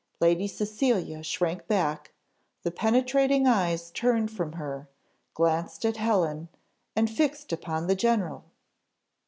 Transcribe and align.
Lady 0.19 0.47
Cecilia 0.47 1.21
shrank 1.21 1.67
back. 1.67 2.11
The 2.63 2.71
penetrating 2.71 3.45
eyes 3.45 3.91
turned 3.91 4.31
from 4.31 4.53
her, 4.53 4.89
glanced 5.35 5.85
at 5.85 5.97
Helen, 5.97 6.49
and 6.95 7.07
fixed 7.07 7.53
upon 7.53 7.85
the 7.85 7.93
general. 7.93 8.45